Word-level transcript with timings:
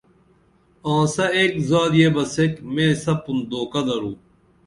آنسہ 0.93 1.25
ایک 1.37 1.51
زادیہ 1.69 2.09
بہ 2.15 2.23
سیک 2.33 2.53
مے 2.73 2.85
سپُن 3.03 3.37
دھوکہ 3.49 3.81
درو 3.87 4.11